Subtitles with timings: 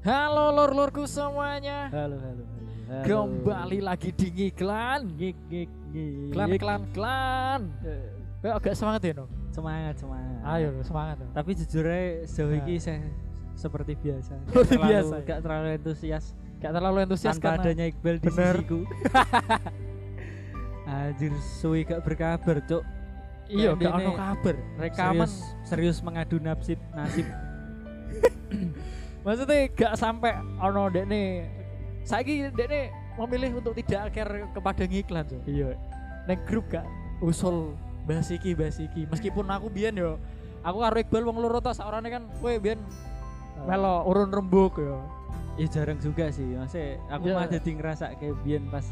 [0.00, 1.92] Halo lor-lorku semuanya.
[1.92, 2.44] Halo, halo, halo.
[2.88, 3.04] halo.
[3.04, 5.12] Kembali lagi di ngiklan.
[5.14, 6.32] Ngik, ngik, ngik.
[6.32, 7.60] Klan klan klan.
[8.40, 9.28] Eh, agak semangat ya, no?
[9.52, 10.40] Semangat, semangat.
[10.42, 11.16] Ayo, semangat.
[11.20, 11.28] No.
[11.36, 12.64] Tapi jujur aja sejauh Nah.
[12.64, 13.04] ini saya
[13.52, 14.32] seperti biasa.
[14.48, 15.26] Seperti biasa, ya?
[15.28, 16.24] Gak terlalu antusias
[16.60, 18.56] Gak terlalu antusias tanpa karena adanya Iqbal di Bener.
[18.56, 18.80] sisiku.
[20.90, 22.82] Anjir, suwi gak berkabar, Cuk.
[23.50, 24.56] Iya gak ono kabar.
[24.78, 25.34] Rekaman Serius,
[25.66, 27.26] serius mengadu nasib, nasib.
[29.26, 31.28] maksudnya gak sampai ono dek nih.
[32.06, 32.84] Saiki dek nih
[33.20, 35.38] memilih untuk tidak akhir kepada ngiklan, so.
[35.44, 35.76] iya.
[36.24, 36.86] Neng grup gak
[37.20, 37.74] usul
[38.08, 39.04] bahas iki bahas iki.
[39.10, 40.16] Meskipun aku biyen yo
[40.64, 42.80] aku karo Iqbal wong loro tok saorane kan kowe biyen
[43.68, 45.04] melo urun rembuk yo.
[45.60, 47.36] Ya jarang juga sih, maksudnya aku Ya.
[47.36, 48.86] mah jadi ngerasa kayak biyen pas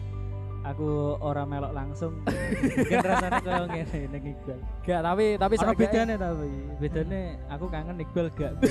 [0.68, 2.12] aku orang melok langsung
[2.76, 4.58] mungkin rasanya kayak ngene ning Iqbal.
[4.84, 8.52] Gak tapi tapi Ono bedanya tapi bedanya aku kangen Iqbal gak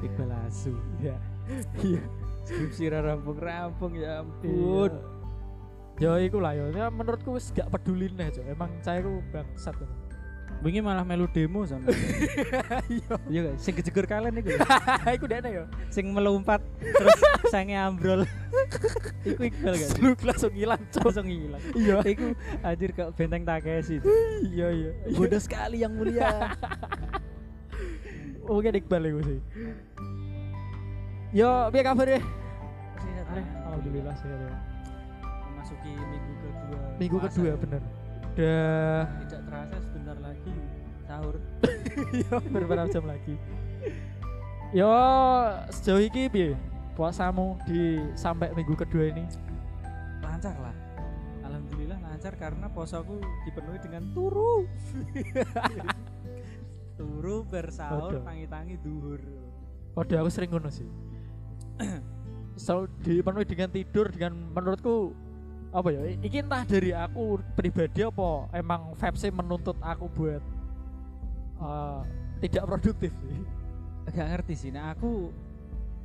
[0.06, 1.16] Iqbal asu Iya.
[1.80, 2.02] Iya.
[2.48, 4.88] skripsi ra rampung-rampung ya Pun.
[4.88, 4.92] ampun
[5.98, 6.70] Ya iku lah ya.
[6.70, 8.30] Ya, menurutku wis gak peduli nih.
[8.46, 9.74] Emang saya ku bangsat.
[10.58, 11.86] Wingi malah melu demo sama
[12.86, 13.14] Iya.
[13.30, 14.58] iya gak sing kejegur kalian iku
[15.16, 15.64] iku dene ya.
[15.88, 18.26] sing melompat terus sange ambrol
[19.28, 21.02] iku Iqbal gak sih Lu langsung hilang, Cok.
[21.04, 21.96] langsung hilang Iya.
[22.04, 22.26] iku
[22.60, 24.08] anjir kok benteng Takeshi itu
[24.48, 24.90] Iya, iya.
[25.10, 26.50] bodoh sekali yang mulia
[28.40, 29.38] Mungkin Iqbal iku sih.
[31.30, 32.22] Yo, piye kabar deh?
[32.96, 34.56] Sehat, Eh, Alhamdulillah sehat ya.
[35.44, 37.82] memasuki minggu kedua Minggu kedua bener.
[38.32, 40.54] Udah tidak terasa sebentar lagi
[41.04, 41.36] sahur
[42.16, 43.36] Yo, beberapa jam lagi.
[44.72, 44.88] Yo,
[45.68, 46.56] sejauh ini piye?
[46.96, 49.28] Puasamu di sampai minggu kedua ini?
[50.24, 50.76] lancar lah
[51.44, 54.70] alhamdulillah lancar karena posoku dipenuhi dengan turu
[57.00, 59.18] turu bersahur tangi-tangi duhur
[59.98, 60.86] Waduh aku sering ngono sih.
[62.62, 65.10] Selalu dipenuhi dengan tidur dengan menurutku
[65.68, 66.00] apa ya?
[66.24, 70.42] Iki entah dari aku pribadi apa emang vibes menuntut aku buat
[71.60, 72.00] eh,
[72.46, 73.42] tidak produktif sih.
[74.08, 74.70] gak ngerti sih.
[74.72, 75.28] Nah aku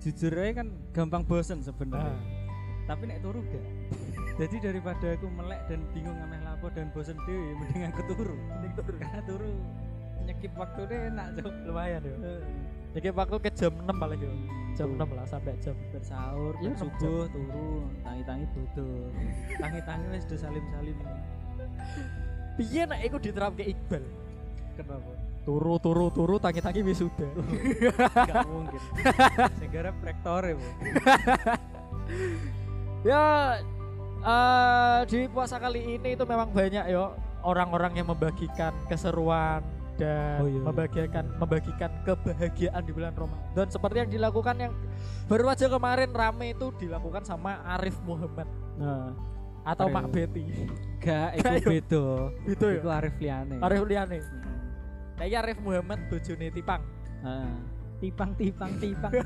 [0.04, 2.12] jujur aja kan gampang bosen sebenarnya.
[2.12, 2.20] Nah,
[2.92, 3.66] tapi nek turu gak?
[4.44, 8.36] Jadi daripada aku melek dan bingung ngameh lapo dan bosen deh mending aku turu.
[8.36, 8.96] Mending turu.
[9.00, 9.54] Karena turu
[10.24, 12.16] nyekip waktu deh enak cok lumayan ya.
[12.16, 12.42] Eh,
[12.94, 14.32] Jadi waktu ke jam 6 paling ya.
[14.74, 17.70] Jam 6 lah sampai jam bersahur Iya, bar subuh turu
[18.02, 19.06] tangi-tangi bodoh
[19.56, 20.98] tangi-tangi wis do salim-salim
[22.54, 24.02] Piye nek iku diterapke Iqbal?
[24.74, 25.12] kenapa
[25.44, 27.28] Turu turu turu tangi-tangi wisuda.
[28.16, 28.80] gak mungkin
[29.60, 30.68] segera rektor ya Bu.
[33.12, 33.26] ya
[34.24, 37.12] eh di puasa kali ini itu memang banyak ya
[37.44, 39.60] orang-orang yang membagikan keseruan
[40.04, 40.64] dan Oh, iya, iya.
[40.68, 43.68] membagikan membagikan kebahagiaan di bulan Ramadan.
[43.72, 44.74] Seperti yang dilakukan yang
[45.32, 48.48] baru aja kemarin rame itu dilakukan sama Arif Muhammad.
[48.76, 49.16] Nah
[49.64, 49.96] atau Arif.
[49.96, 50.44] Mak Betty.
[51.00, 51.70] Gak yo.
[51.72, 52.06] beda.
[52.48, 52.82] Itu ya?
[53.00, 53.56] Arif Liane.
[53.64, 54.20] Arif Liane.
[54.20, 55.24] Hmm.
[55.24, 56.84] Arif Muhammad bojone Tipang.
[57.24, 57.48] Ah.
[58.04, 59.14] tipang tipang tipang.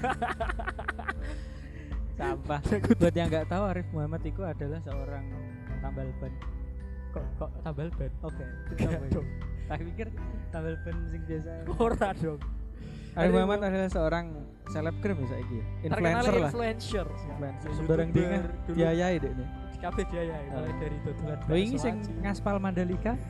[2.18, 2.62] Sampah.
[3.02, 5.26] Buat yang nggak tahu Arif Muhammad itu adalah seorang
[5.82, 6.34] tambal ban.
[7.10, 8.12] Kok kok tambal ban?
[8.22, 8.46] Oke
[9.10, 9.26] dong
[9.68, 10.08] tak pikir
[10.50, 11.52] tambal ban sing biasa.
[11.84, 12.42] Ora dong.
[13.18, 14.26] Arif Muhammad Mu- adalah seorang
[14.70, 15.66] selebgram ya saiki ya?
[15.90, 16.50] Influencer lah.
[16.54, 17.06] influencer.
[17.10, 17.70] Influencer.
[17.74, 18.74] Sembarang dia dulu.
[18.78, 23.14] biayai deh nih kafe dia ya mulai dari dodolan lo ini sing ngaspal Mandalika?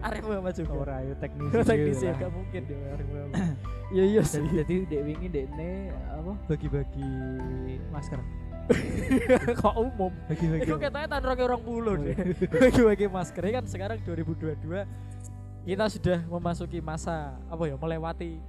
[0.00, 0.72] Arif Muhammad juga.
[0.74, 2.60] Ora ayo teknisi teknisi gak mungkin.
[2.64, 3.36] Dia Arif Muhammad.
[3.92, 4.40] Iya iya sih.
[4.40, 5.70] Jadi jadi dek wingi dek ne
[6.08, 7.10] apa bagi-bagi
[7.92, 8.20] masker
[9.56, 10.12] kok umum?
[10.26, 12.46] Bagi-bagi itu katanya tahun roke orang puluh Oh, deh iya.
[12.46, 14.86] bagi-bagi masker Ini kan sekarang 2022
[15.60, 18.40] kita sudah memasuki masa apa ya melewati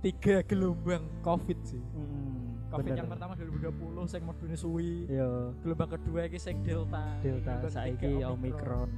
[0.00, 1.82] tiga gelombang covid sih.
[1.92, 3.00] Hmm, covid bener.
[3.04, 5.04] yang pertama 2020 sing modune suwi.
[5.06, 7.04] Yo gelombang kedua ini sing delta.
[7.20, 8.88] Delta saiki ketiga Omicron.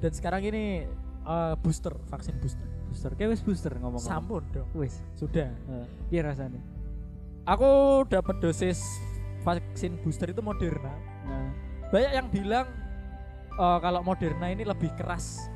[0.00, 0.86] Dan sekarang ini
[1.22, 2.64] eh, booster vaksin booster.
[2.86, 3.10] Booster.
[3.12, 4.68] Kayak wis booster ngomong sampun dong.
[4.72, 5.02] Wis.
[5.12, 5.50] Sudah.
[5.50, 6.62] Eh, piye rasanya
[7.46, 8.82] aku dapat dosis
[9.46, 10.90] vaksin booster itu Moderna.
[11.22, 11.48] Nah.
[11.94, 12.66] Banyak yang bilang
[13.54, 15.46] eh, kalau Moderna ini lebih keras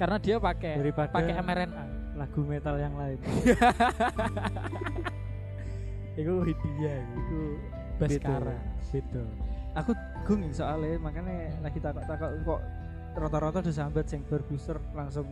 [0.00, 1.84] karena dia pakai Daripada- pakai mRNA.
[2.16, 3.20] lagu metal yang lain.
[6.16, 7.40] Itu Hindia itu
[8.00, 8.56] Baskara
[8.88, 9.20] beda
[9.76, 9.92] aku
[10.24, 12.60] gung soalnya makanya lagi takut-takut kok
[13.16, 15.28] rata-rata udah sambat sing bar booster langsung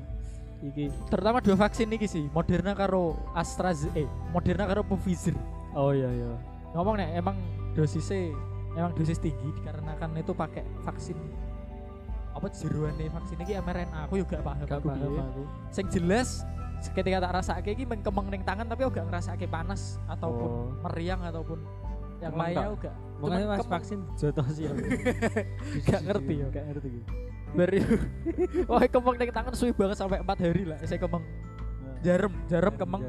[0.61, 0.93] iki.
[1.09, 5.33] Terutama dua vaksin ini sih Moderna karo AstraZeneca eh Moderna karo Pfizer.
[5.73, 6.37] Oh iya iya.
[6.77, 7.37] Ngomong nih emang
[7.75, 8.33] dosisnya
[8.73, 11.19] emang dosis tinggi dikarenakan itu pakai vaksin
[12.31, 14.01] apa jeruane vaksin iki mRNA.
[14.05, 15.21] Aku juga paham gak aku paham piye.
[15.21, 16.43] aku sing jelas
[16.91, 20.67] ketika tak rasake iki mengkemeng ning tangan tapi aku gak ngerasake panas ataupun Oh.
[20.83, 21.63] meriang ataupun
[22.21, 24.71] yang lainnya aku gak makanya kemeng- vaksin jotos ya
[25.85, 26.47] Gak ngerti ya.
[26.49, 26.89] gak ngerti.
[27.55, 27.79] Baru
[28.67, 31.23] wah kemeng ning tangan suwi banget sampai 4 hari lah saya kemeng.
[32.03, 33.03] Jarum jarum kemeng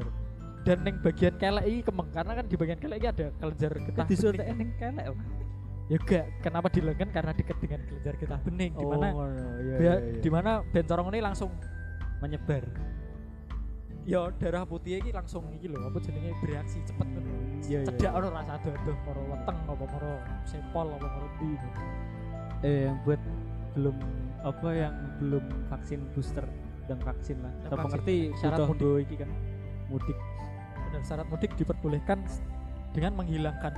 [0.66, 4.06] dan ning bagian kelek iki kemeng karena kan di bagian kelek iki ada kelenjar getah
[4.10, 4.58] disuntik bening.
[4.58, 5.18] ning kelek Om.
[5.86, 9.26] ya gak kenapa di lengan karena dekat dengan kelenjar getah bening di mana oh,
[9.62, 10.18] iya, Bea- iya, iya.
[10.18, 11.50] di mana ben corong ini langsung
[12.18, 12.66] menyebar
[14.02, 17.22] ya darah putih iki langsung iki lho apa jenenge bereaksi cepet kan
[17.66, 20.12] iya iya cedak ono rasa adoh moro weteng apa moro
[20.46, 21.50] sempol apa moro ndi
[22.66, 23.20] eh yang buat
[23.74, 23.96] belum
[24.42, 26.46] apa yang belum vaksin booster
[26.86, 27.90] dan vaksin lah Dan Apa vaksin.
[27.98, 28.94] ngerti Syarat mudik.
[29.06, 29.30] iki kan
[29.90, 30.18] mudik
[30.88, 32.22] dan syarat mudik diperbolehkan
[32.90, 33.72] dengan menghilangkan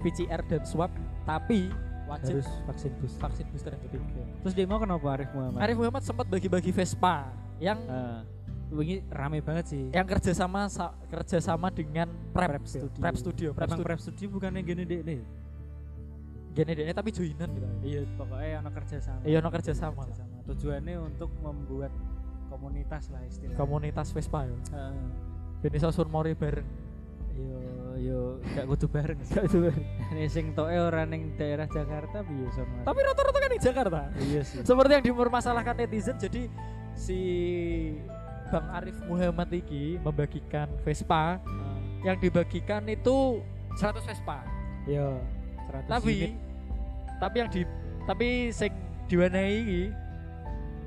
[0.00, 0.90] PCR dan swab
[1.22, 1.70] tapi
[2.06, 3.20] wajib harus vaksin booster.
[3.20, 4.04] vaksin booster yang ketiga.
[4.40, 5.60] Terus dia mau kenapa Arif Muhammad?
[5.60, 7.26] Arif Muhammad sempat bagi-bagi Vespa
[7.58, 8.22] yang Ah,
[8.68, 9.82] ini rame banget sih.
[9.90, 13.00] yang kerjasama sa, kerjasama dengan Prep, Prep Studio.
[13.00, 13.84] Prep Studio Prep Studio.
[13.84, 15.20] Prep studio bukannya gini deh nih?
[16.52, 17.66] Gini deh tapi joinan gitu.
[17.82, 19.20] Iya pokoknya ono kerja sama.
[19.22, 20.36] Iya no kerjasama Kerja sama.
[20.46, 21.92] tujuannya untuk membuat
[22.46, 23.58] komunitas lah istilahnya.
[23.58, 24.56] Komunitas Vespa ya.
[24.72, 24.94] Heeh.
[25.66, 26.62] Ben iso sun mori bareng.
[27.34, 27.58] Yo
[27.98, 28.20] yo
[28.54, 29.18] gak kudu bareng.
[29.18, 29.34] Sih
[30.14, 34.00] Nih sing toke ora ning daerah Jakarta piye sono tapi rata-rata kan di Jakarta.
[34.22, 34.62] Iya sih.
[34.62, 36.46] Seperti yang dipermasalahkan netizen jadi
[36.94, 37.18] si
[38.46, 41.42] Bang Arif Muhammad iki membagikan Vespa.
[41.42, 41.76] Ah,
[42.06, 43.42] yang dibagikan itu
[43.74, 44.46] 100 Vespa.
[44.86, 45.18] Yo
[45.66, 46.32] 100 tapi unit.
[47.18, 47.60] tapi yang di
[48.06, 48.70] tapi sing
[49.10, 49.82] diwanai iki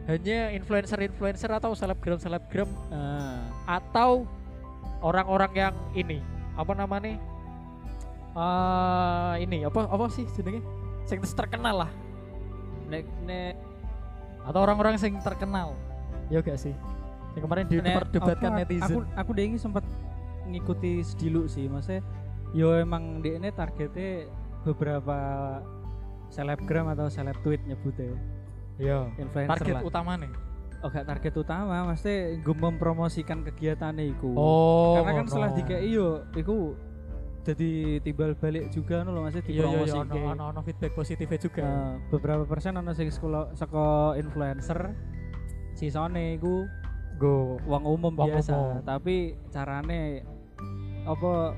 [0.07, 4.23] hanya influencer-influencer atau selebgram-selebgram Ah, atau
[4.99, 6.19] orang-orang yang ini
[6.59, 7.15] apa namanya
[8.35, 10.61] eh ini apa apa sih jenenge
[11.09, 11.91] sing terkenal lah.
[12.91, 13.55] Nek nek.
[14.45, 15.73] Atau orang-orang sing terkenal.
[16.29, 16.73] Ya gak sih?
[17.33, 18.85] Yang kemarin diperdebatkan netizen.
[18.85, 19.85] aku aku deh ini sempat
[20.49, 22.01] ngikuti sediluk sih maksudnya
[22.57, 24.25] yo emang dia ini targetnya
[24.65, 25.17] beberapa
[26.33, 28.17] selebgram atau seleb tweet nyebutnya
[28.81, 29.83] ya influencer target lah.
[29.85, 30.31] utama nih
[30.79, 35.31] oh gak target utama maksudnya gue mempromosikan kegiatannya iku oh karena kan ngono.
[35.31, 36.75] setelah dikei yo iku
[37.43, 41.39] jadi timbal balik juga no loh maksudnya iya iya iya dipromosi ono ono feedback positifnya
[41.39, 41.67] juga
[42.11, 44.93] beberapa persen ono sing sekolah saka influencer
[45.73, 46.67] sisane iku
[47.19, 48.83] go uang umum Wong biasa umum.
[48.83, 50.23] tapi carane
[51.03, 51.55] apa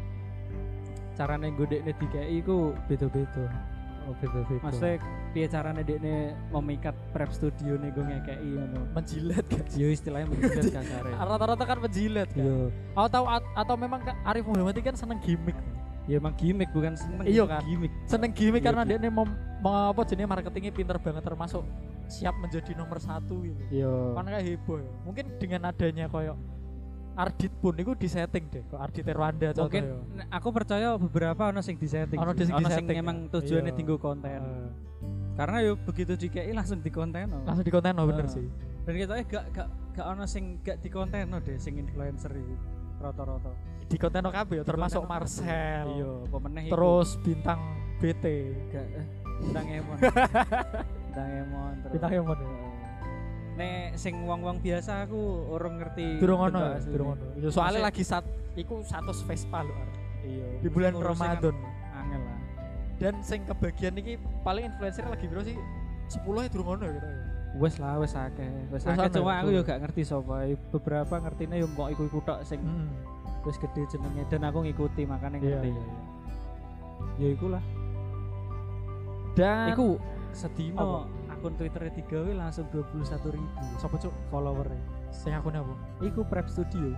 [1.14, 3.71] carane godekne dikei iku beda-beda
[4.10, 4.98] oh beda beda maksudnya
[5.32, 8.82] piye carane dekne memikat prep studio nih gue ngekei ngono?
[8.98, 11.12] Menjilat kan yo istilahnya menjilat kasare.
[11.16, 12.44] Rata-rata kan menjilat kan?
[12.44, 12.58] Yo
[12.98, 15.56] atau atau memang Kak Arif Muhammad kan seneng gimmick.
[16.10, 17.62] Ya emang gimmick bukan seneng Iya kan?
[17.62, 17.94] gimmick.
[18.10, 19.26] Seneng gimmick Iya, karena dia ini mau,
[19.62, 21.62] apa jenis marketingnya pinter banget termasuk
[22.10, 23.62] siap menjadi nomor satu gitu.
[23.70, 24.92] Yo kan kayak heboh ya.
[25.06, 26.36] Mungkin dengan adanya koyo
[27.12, 29.84] Ardit pun itu disetting deh kok Ardit Rwanda contoh mungkin
[30.16, 30.24] ya.
[30.32, 33.32] aku percaya beberapa ono sing disetting Ono sing ono sing disetting, emang ya.
[33.36, 33.78] tujuannya Iya.
[33.78, 34.40] tinggal konten.
[34.40, 34.68] Eh,
[35.36, 38.48] karena yo begitu dikei langsung dikonten langsung di konten oh, bener sih.
[38.82, 42.56] Dan kita eh gak gak gak ono sing gak dikonten deh sing influencer itu
[42.98, 43.52] rata-rata.
[43.92, 45.86] Di konten kabeh ya termasuk konten Marcel.
[45.92, 46.72] Iya iku.
[46.72, 47.60] terus bintang
[48.00, 48.24] BT
[48.72, 49.06] gak eh,
[49.44, 49.98] bintang emon.
[51.12, 51.92] Bintang emon terus.
[51.92, 52.71] Bintang Emon ya.
[53.62, 57.26] Nek sing wong-wong biasa aku orang ngerti durung ono ya durung ono.
[57.38, 59.74] Ya, soalnya lagi saat iku satu Vespa lho
[60.24, 60.48] iya.
[60.58, 61.54] Di bulan Ramadan.
[61.94, 62.40] angel lah.
[62.98, 65.54] Dan sing kebagian iki paling influencer lagi biro sih?
[66.10, 67.20] 10 ya durung ono ya gitu ya?
[67.54, 69.12] Wes lah wes akeh wes akeh.
[69.12, 70.36] cuma ya, aku yo gak ngerti sapa
[70.72, 72.88] beberapa ngertine yo mbok iku iku tok sing Hmm.
[73.42, 75.70] wis gede jenenge dan aku ngikuti makanya Iya, ngerti.
[75.70, 76.00] iya, iya.
[77.18, 77.64] ya iku lah.
[79.32, 79.88] Dan iku
[80.32, 81.08] sedino
[81.42, 83.02] akun Twitter digawe langsung 21
[83.34, 83.50] ribu.
[83.76, 84.14] Sapa cuk?
[84.30, 84.78] Followernya.
[85.10, 85.74] Sing akunnya apa?
[86.00, 86.94] Iku prep studio.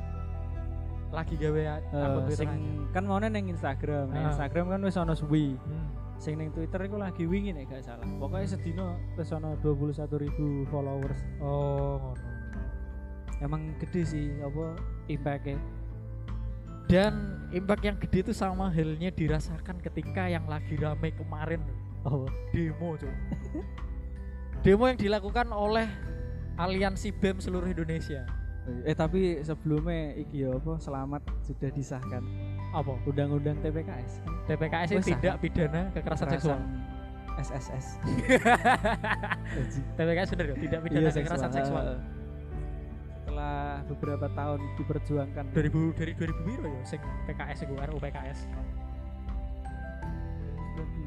[1.10, 2.52] Lagi gawe a- akun Twitter sing
[2.92, 4.12] kan mau neng Instagram.
[4.12, 4.30] Neng Ah.
[4.30, 5.56] Instagram kan wis ono suwi.
[5.56, 5.90] Hmm.
[6.16, 8.08] sing neng Twitter iku lagi wingi nek gak salah.
[8.18, 11.20] Pokoknya sedino wis ono 21 ribu followers.
[11.40, 12.32] Oh ngono.
[13.40, 15.60] Emang gede sih apa impactnya
[16.86, 17.14] dan
[17.52, 21.60] impact yang gede itu sama halnya dirasakan ketika yang lagi rame kemarin.
[22.04, 23.08] Oh demo cuy
[24.64, 25.86] demo yang dilakukan oleh
[26.56, 28.24] aliansi BEM seluruh Indonesia.
[28.88, 32.24] Eh tapi sebelumnya iki ya apa selamat sudah disahkan.
[32.72, 32.96] Apa?
[33.04, 36.60] Undang-undang TPKS TPKS itu tindak pidana kekerasan seksual.
[37.34, 37.86] SSS
[40.00, 40.56] TPKS ya?
[40.56, 41.86] Tidak pidana kekerasan seksual.
[43.20, 45.46] Setelah beberapa tahun diperjuangkan.
[45.52, 48.40] 2000 dari 2000 biro ya sing PKS itu RUU PKS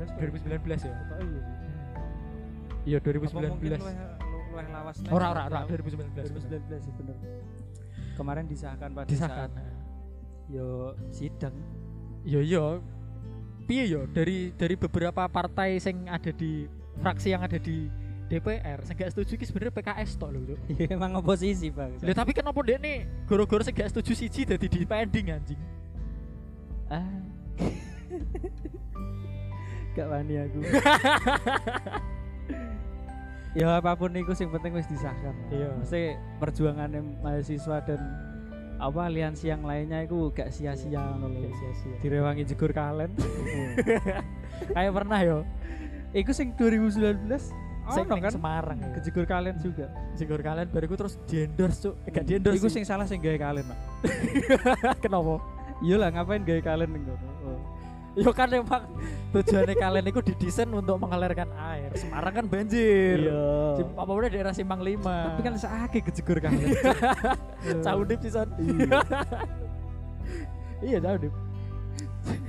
[0.04, 0.92] 2019 2019 ya?
[0.92, 1.65] Oh iya.
[2.86, 4.94] Iya Apa mungkin 2019 luwih- lu- oleh lawas.
[5.06, 6.32] Ora ora ora 2019.
[6.32, 7.14] 2019 sih bener.
[8.14, 9.48] Kemarin disahkan pada Disahkan.
[10.48, 11.52] yo sidang.
[12.22, 12.80] Yo yo.
[13.66, 16.64] Piye yo dari dari beberapa partai sing ada di
[16.96, 17.90] fraksi yang ada di
[18.26, 20.38] DPR sing gak setuju ki sebenarnya PKS tok lho.
[20.46, 20.58] Cuk.
[20.72, 21.92] Ya emang oposisi, Bang.
[22.00, 25.60] Lah tapi kenapa dia nih goro-goro sing gak setuju siji dadi di pending anjing.
[26.88, 27.02] Ah.
[29.92, 30.58] Gak wani aku.
[33.56, 35.32] ya apa pun itu sing penting wis disahkan.
[35.48, 35.72] Iya.
[35.80, 36.00] Mesti
[36.38, 36.90] perjuangan
[37.24, 38.00] mahasiswa dan
[38.76, 41.32] apa aliansi yang lainnya itu gak sia-sia ngono.
[41.40, 41.96] Gak sia-sia.
[42.04, 43.10] Direwangi jegur kalen.
[44.76, 45.38] Kayak pernah yo
[46.16, 46.96] Iku sing 2019
[47.86, 48.88] sing ono ning kan Semarang ya.
[48.98, 49.86] kejegur kalen juga.
[50.18, 51.94] Sigur kalian bariku terus di-endorse cuk.
[52.10, 52.58] Gak di-endorse.
[52.58, 53.78] Iku sing salah sing gawe kalen, Pak.
[55.04, 55.38] kenapa?
[55.84, 57.20] Iyalah ngapain gawe ning kono.
[57.20, 57.35] Oh.
[58.16, 58.88] Yo kan emang
[59.30, 61.92] tujuannya kalian itu didesain untuk mengalirkan air.
[61.92, 63.28] Semarang kan banjir.
[63.76, 65.04] Sim- Apa udah daerah Simpang 5.
[65.04, 66.64] Tapi kan sakit kejegur kalen.
[67.84, 68.48] Caudip sih son.
[68.56, 69.00] Iya.
[70.80, 71.32] iya caudip.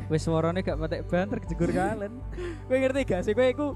[0.07, 2.15] Wis suarane gak patek banter kejegur kalen.
[2.65, 3.67] Kowe ngerti gak sih kowe iku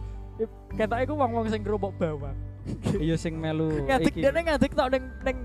[0.72, 2.40] ketok iku wong-wong sing kerupuk bawang.
[2.96, 4.22] Iya sing melu Ngadek iki.
[4.22, 5.38] dia ngadek tok ning ning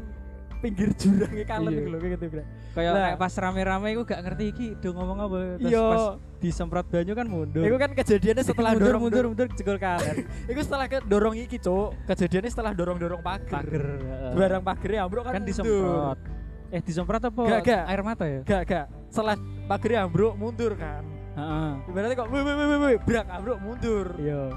[0.60, 1.90] pinggir jurangnya kalian Iya.
[1.92, 1.98] lho
[2.28, 2.42] bro.
[2.76, 5.36] Kayak kayak pas rame-rame iku gak ngerti iki do ngomong apa.
[5.60, 5.84] Terus Iya.
[5.88, 6.04] pas
[6.36, 7.64] disemprot banyu kan mundur.
[7.64, 10.14] Iku kan kejadiannya setelah mundur dorong mundur mundur kejegur kalen.
[10.52, 11.96] Iku setelah ke dorong iki, Cuk.
[12.04, 13.64] Kejadiannya setelah dorong-dorong pagar.
[13.64, 13.84] Pager.
[14.36, 15.52] Barang pagernya ambruk kan, kan mundur.
[15.52, 16.18] disemprot.
[16.66, 17.42] Eh disemprot apa?
[17.46, 17.82] Gak, gak.
[17.88, 18.40] Air mata ya?
[18.44, 18.86] Gak, gak.
[19.08, 19.36] Setelah
[19.66, 21.04] pagernya ambruk mundur kan.
[21.36, 21.70] Heeh.
[21.92, 24.06] Ibaratnya kok wih wih wih, wih brak ambruk mundur.
[24.16, 24.52] Iya.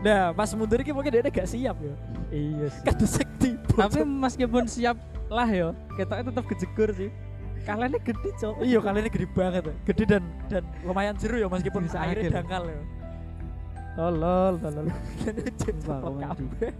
[0.00, 1.94] Nah, pas mundur iki mungkin dia gak siap ya.
[2.32, 2.82] Iya sih.
[2.88, 3.59] Kadesek tiba.
[3.80, 4.96] Tapi meskipun siap
[5.28, 7.10] lah ya, ketoknya tetap kejegur sih.
[7.60, 8.64] Kalennya gede, Cok.
[8.64, 9.74] iya kali ini gede banget ya.
[9.84, 12.32] Gede dan dan lumayan seru ya meskipun Bisa airnya akhir.
[12.40, 12.80] dangkal ya.
[13.90, 14.86] Tolol, tolol.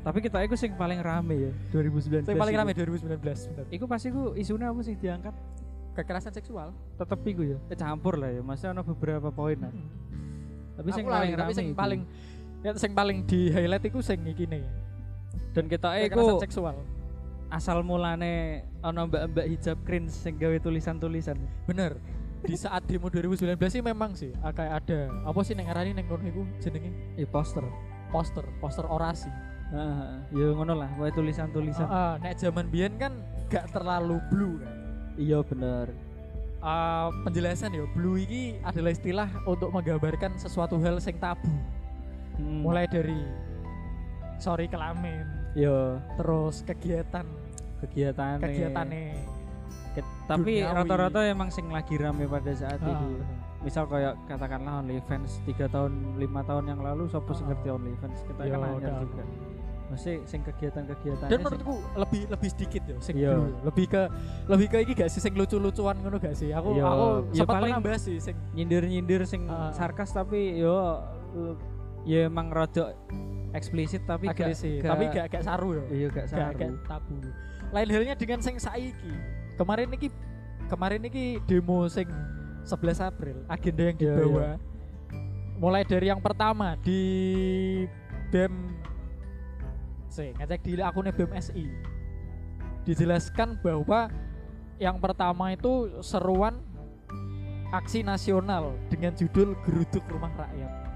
[0.00, 2.24] Tapi kita itu sing paling rame ya 2019.
[2.24, 3.64] Yang paling rame 2019 bener.
[3.68, 5.34] Iku pasti ku isunya apa sih diangkat?
[5.92, 6.72] Kekerasan seksual.
[6.96, 7.58] Tetep iku ya.
[7.68, 8.40] Eh, campur lah ya.
[8.40, 9.72] Masih ada beberapa poin lah.
[10.80, 11.76] Tapi sing Aku paling tapi rame sing iku.
[11.76, 12.00] paling
[12.60, 14.64] ya sing paling di highlight iku sing iki nih.
[15.50, 16.76] Dan kita Kekerasan iku seksual.
[17.50, 21.34] asal mulane ana mbak-mbak hijab cringe sing gawe tulisan-tulisan.
[21.66, 21.98] Bener.
[22.40, 26.08] Di saat demo 2019 sih memang sih ah, kayak ada apa sih neng ngarani neng
[26.08, 26.88] kono iku jenenge
[27.20, 27.60] Eh poster.
[28.08, 29.28] poster, poster orasi.
[29.70, 31.86] Heeh, ya ngono lah, wae tulisan-tulisan.
[31.86, 33.14] Ah, ah, nek zaman biyen kan
[33.46, 34.74] gak terlalu blue kan.
[35.14, 35.94] Iya bener.
[36.58, 41.46] Ah, penjelasan ya, blue ini adalah istilah untuk menggambarkan sesuatu hal sing tabu.
[42.34, 42.66] Hmm.
[42.66, 43.14] Mulai dari
[44.40, 47.26] sorry kelamin, Yo terus kegiatan
[47.78, 49.38] kegiatan kegiatannya.
[50.24, 50.76] tapi duniawi.
[50.76, 53.20] rata-rata emang sing lagi rame pada saat Ah, itu.
[53.60, 57.48] Misal kayak katakanlah OnlyFans 3 tahun 5 tahun yang lalu siapa sing Ah.
[57.50, 58.94] ngerti OnlyFans kita Yo, kan udah.
[59.02, 59.22] juga.
[59.90, 63.34] Masih sing kegiatan-kegiatan Dan menurutku lebih lebih sedikit ya sing Iya.
[63.34, 63.50] blue.
[63.64, 64.02] Lebih ke
[64.46, 66.48] lebih ke iki gak sih sing lucu-lucuan ngono gak sih?
[66.48, 66.86] Aku Iya.
[66.86, 69.68] aku Ya sempat paling- bahas sih sing nyindir-nyindir sing Ah.
[69.70, 71.02] sarkas tapi yo
[71.34, 71.54] uh,
[72.02, 72.94] ya emang rada
[73.50, 75.84] eksplisit tapi gak, tapi gak gak saru ya.
[75.90, 76.58] iya gak gak, saru.
[76.58, 77.18] gak tabu.
[77.70, 79.14] Lain halnya dengan sing saiki.
[79.58, 80.08] Kemarin iki
[80.70, 82.06] kemarin iki demo sing
[82.62, 84.48] 11 April, agenda yang Iya, dibawa.
[85.60, 87.02] Mulai dari yang pertama di
[88.32, 88.54] BEM
[90.10, 91.66] Sih, ngecek di akunnya BEM SI.
[92.82, 94.10] Dijelaskan bahwa
[94.82, 96.58] yang pertama itu seruan
[97.70, 100.89] aksi nasional dengan judul Geruduk Rumah Rakyat.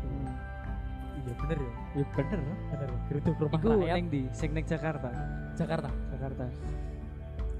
[1.24, 1.72] Iya bener ya.
[1.96, 2.38] Ya bener.
[2.44, 2.88] Bener.
[3.08, 5.08] Geruduk Rumah Iku Rakyat ning di sing Jakarta.
[5.56, 5.90] Jakarta.
[6.12, 6.44] Jakarta.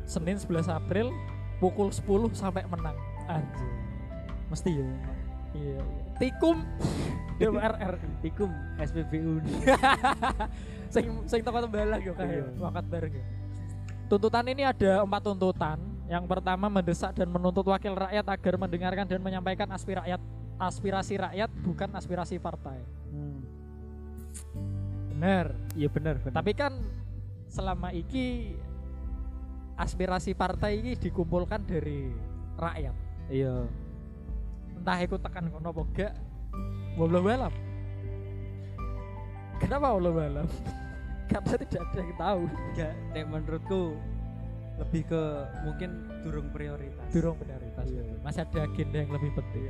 [0.05, 1.09] Senin 11 April
[1.59, 2.05] pukul 10
[2.37, 2.97] sampai menang.
[3.25, 3.73] Anjir.
[4.53, 4.89] Mesti ya.
[5.55, 5.81] Iya.
[6.21, 6.57] Tikum
[7.41, 8.09] DPR RI.
[8.31, 9.41] Ikum SPBU.
[10.95, 12.21] sing sing toko tembalang yo Iya.
[12.21, 13.15] kayak wakat bareng.
[14.07, 15.79] Tuntutan ini ada empat tuntutan.
[16.05, 20.21] Yang pertama mendesak dan menuntut wakil rakyat agar mendengarkan dan menyampaikan aspirasi rakyat
[20.61, 22.79] aspirasi rakyat bukan aspirasi partai.
[23.11, 23.41] Hmm.
[25.15, 25.55] Bener.
[25.75, 26.35] Iya bener, bener.
[26.35, 26.73] Tapi kan
[27.49, 28.57] selama iki
[29.75, 32.11] aspirasi partai ini dikumpulkan dari
[32.59, 32.95] rakyat.
[33.31, 33.67] iya.
[34.75, 36.13] Entah ikut tekan kono apa gak.
[36.99, 37.55] Wallahu alam.
[39.63, 40.47] Kenapa wallahu alam?
[41.31, 42.43] Karena tidak ada yang tahu.
[42.47, 43.83] Enggak, nek menurutku
[44.75, 45.23] lebih ke
[45.63, 45.91] mungkin
[46.27, 47.07] durung prioritas.
[47.15, 47.87] Durung prioritas.
[47.87, 48.03] Iya.
[48.21, 49.63] Masih ada agenda yang lebih penting.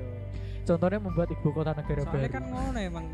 [0.64, 2.36] Contohnya membuat ibu kota negara Soalnya baru.
[2.40, 3.06] kan ngono emang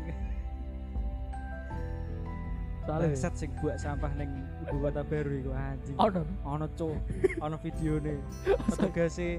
[2.81, 4.31] Soalnya bangsat sing buat sampah ning
[4.65, 5.95] ibu kota baru iku anjing.
[6.01, 6.21] Oh, no.
[6.45, 6.97] Ono cuk,
[7.37, 8.15] ono videone.
[8.73, 9.37] Petugasé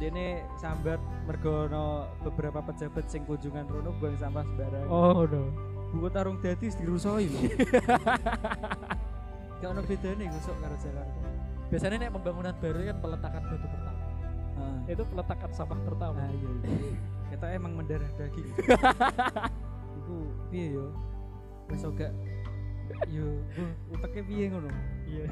[0.00, 0.96] dene sambat
[1.28, 4.88] mergo ono beberapa pejabat sing kunjungan rono buang sampah sembarangan.
[4.88, 5.42] Oh no.
[5.90, 7.40] Ibu kota rung dadi dirusoi lho.
[9.60, 11.28] Gak ono bedane gusuk karo Jakarta.
[11.70, 14.00] biasanya nek pembangunan baru kan peletakan batu pertama
[14.58, 14.78] Heeh.
[14.90, 16.98] itu peletakan sampah pertama Ah iya iya.
[17.30, 18.48] Kita emang mendarah daging.
[20.02, 20.16] Iku
[20.50, 20.90] piye yo?
[21.70, 22.10] Wis gak
[23.10, 23.64] yo bu,
[23.96, 24.70] uteke piye ngono?
[25.06, 25.26] iya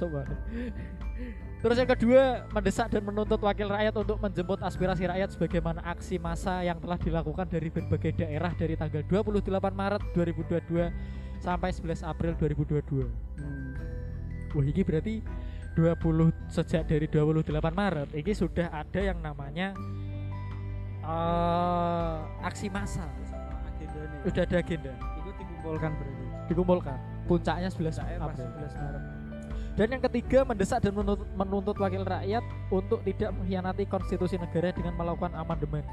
[0.00, 0.24] coba
[1.60, 2.22] terus yang kedua
[2.52, 7.46] mendesak dan menuntut wakil rakyat untuk menjemput aspirasi rakyat sebagaimana aksi massa yang telah dilakukan
[7.48, 13.76] dari berbagai daerah dari tanggal 28 Maret 2022 sampai 11 April 2022 Hmm.
[14.56, 15.20] Wah ini berarti
[15.76, 19.76] 20 sejak dari 28 Maret ini sudah ada yang namanya
[21.04, 24.16] eh aksi agendane.
[24.24, 26.25] Sudah ada agenda Iku dikumpulkan berarti.
[26.46, 26.98] Dikumpulkan.
[27.26, 28.46] Puncaknya 11 Saya pas April.
[28.54, 29.02] 11 Maret.
[29.76, 32.40] Dan yang ketiga mendesak dan menuntut, menuntut wakil rakyat
[32.72, 35.84] untuk tidak mengkhianati konstitusi negara dengan melakukan amandemen.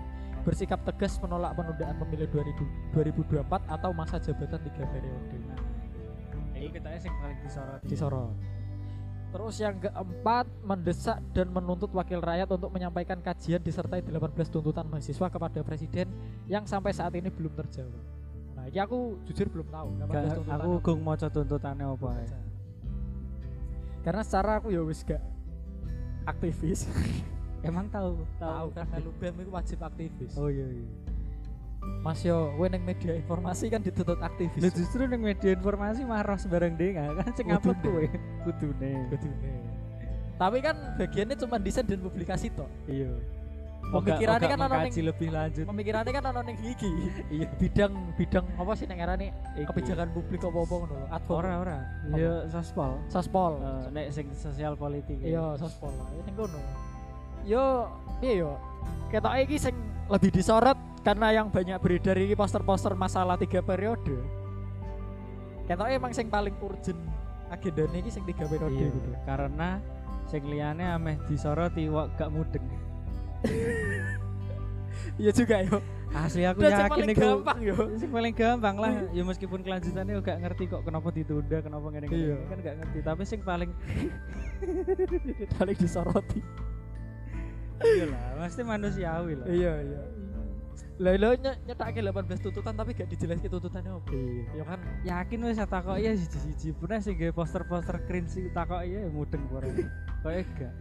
[0.47, 5.35] Bersikap tegas menolak penundaan pemilu 2000 2024 atau masa jabatan tiga periode.
[6.55, 7.79] Nah, itu kita sing paling disorot.
[7.83, 8.31] disorot.
[9.33, 15.27] Terus yang keempat mendesak dan menuntut wakil rakyat untuk menyampaikan kajian disertai 18 tuntutan mahasiswa
[15.27, 16.07] kepada presiden
[16.45, 18.12] yang sampai saat ini belum terjawab.
[18.63, 22.27] Nah, ini aku jujur belum tahu 18 Gak, aku gung maca tuntutane apa ae.
[24.07, 25.19] Karena secara aku ya wis gak
[26.23, 26.87] aktivis.
[27.67, 28.23] Emang tahu?
[28.39, 30.31] tahu kan melu BEM itu wajib aktivis.
[30.39, 30.87] Oh iya iya.
[32.07, 34.63] Mas yo kowe ning media informasi kan dituntut aktivis.
[34.63, 37.59] Lah justru ning media informasi marah sembarang ding kan sing Kudune.
[37.59, 38.05] ngupload kowe.
[38.47, 38.91] Kudune.
[39.11, 39.51] Kudune.
[40.39, 42.71] Tapi kan bagiannya cuma desain dan publikasi toh.
[42.87, 43.11] Iya.
[43.83, 45.63] Pemikirannya kan ono ning lebih lanjut.
[45.69, 46.91] pemikirannya kan ono ning iki.
[47.29, 47.47] Iya.
[47.59, 49.65] bidang bidang apa sih nek ngarani Iki.
[49.69, 51.07] kebijakan publik apa apa ngono lho.
[51.11, 51.31] Advo.
[51.37, 51.77] Ora ora.
[52.15, 52.91] Iya sospol.
[53.11, 53.51] Sospol.
[53.61, 55.17] Eh, nek sing sosial politik.
[55.21, 56.09] Iya, sospol lah.
[56.15, 56.59] Ini ngono.
[57.43, 58.55] Yo, piye yo?
[59.11, 59.75] Ketoke iki sing
[60.09, 64.15] lebih disorot karena yang banyak beredar iki poster-poster masalah tiga periode.
[65.63, 66.97] Ketoke emang sing paling urgent
[67.47, 68.89] agendanya iki sing tiga periode Iya.
[68.89, 69.11] gitu.
[69.23, 69.77] Karena
[70.25, 72.65] sing liyane ameh disoroti wak gak mudeng.
[75.13, 75.77] Iya juga yo.
[76.09, 77.75] Asli aku Dan sing yakin iku gampang yo.
[77.97, 82.21] sing paling gampang lah ya meskipun kelanjutannya gak ngerti kok kenapa ditunda kenapa ngene ngene
[82.23, 82.37] Iya.
[82.45, 83.69] kan gak ngerti tapi sing paling
[85.57, 86.41] paling disoroti.
[87.83, 90.01] iya lah pasti manusiawi lah Iya, iya.
[90.93, 94.09] Lah lo nyetake 18 tuntutan tapi gak dijelasin tuntutannya apa.
[94.13, 94.43] Iya.
[94.53, 99.09] Ya kan yakin wis takok iya siji-siji pernah sing gawe poster-poster cringe sih takok iya
[99.09, 99.65] mudeng ora
[100.23, 100.73] kayak gak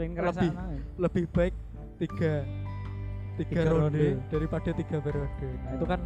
[0.00, 0.52] pengen ngerasa Lebih.
[0.96, 1.54] lebih baik
[1.98, 2.32] tiga
[3.36, 4.08] tiga, Tiga ronde, ronde.
[4.28, 5.48] daripada tiga periode.
[5.60, 6.00] Nah, itu kan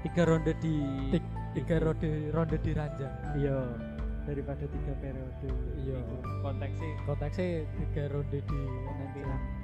[0.00, 0.74] tiga ronde di
[1.10, 3.14] Tik- tiga ronde ronde di ranjang.
[3.34, 3.58] iya
[4.24, 5.48] daripada tiga periode
[5.80, 5.98] Iya.
[6.40, 7.46] Konteksnya Konteksnya
[7.76, 9.62] tiga ronde di nanti ranjang.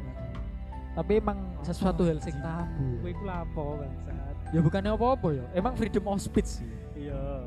[0.90, 2.98] Tapi emang sesuatu hal sing tabu.
[3.04, 4.18] iku lapo bangsat
[4.50, 5.44] Ya bukannya apa-apa ya.
[5.54, 6.66] Emang freedom of speech sih.
[6.98, 7.46] iya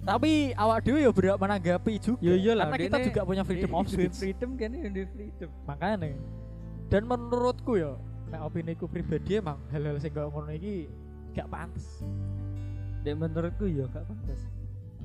[0.00, 2.24] Tapi awak dhewe ya berhak menanggapi juga.
[2.24, 4.16] Yo iya lah, Karena kita juga punya freedom of speech.
[4.16, 6.16] freedom kan ya duwe freedom Makanya.
[6.88, 7.94] Dan menurutku ya,
[8.32, 10.88] nek opini ku pribadi emang hal-hal sing kaya ngono iki
[11.36, 12.02] gak pantes.
[13.04, 14.40] Dek menurutku ya gak pantas.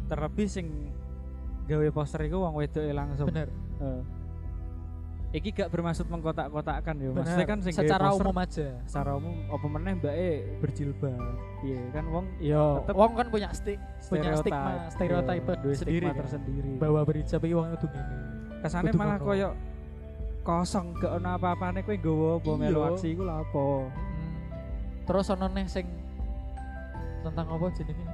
[0.08, 0.67] Terlebih sing
[1.67, 3.27] gawe poster iku wong wedoke langsung.
[3.29, 3.51] Bener.
[5.36, 7.12] Iki gak bermaksud mengkotak-kotakkan ya.
[7.12, 8.67] Maksudnya kan sing secara poster umum aja.
[8.88, 10.32] secara umum apa meneh mbake
[10.63, 11.19] berjilbab.
[11.60, 13.76] Iya kan wong Iya, wong kan punya stik,
[14.08, 16.15] punya stigma, Iya, duwe sendiri kan.
[16.24, 16.71] tersendiri.
[16.80, 18.15] bahwa berhijab iki wong itu gini.
[18.63, 19.50] Kesane kudu malah koyo
[20.41, 22.60] kosong gak ono apa-apane kowe nggawa apa Iya.
[22.63, 23.65] melu aksi iku lha apa.
[23.91, 24.34] Hmm.
[25.04, 25.86] Terus ono neh sing
[27.21, 28.06] tentang apa jenenge?